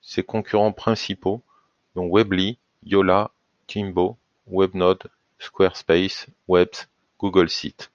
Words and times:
Ses 0.00 0.22
concurrents 0.22 0.70
principaux 0.70 1.42
sont 1.96 2.08
Weebly, 2.08 2.56
Yola, 2.84 3.32
Jimdo, 3.66 4.16
Webnode, 4.46 5.10
Squarespace, 5.40 6.28
Webs, 6.46 6.86
Google 7.18 7.50
Sites. 7.50 7.90